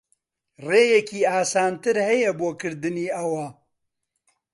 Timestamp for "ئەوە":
3.15-3.45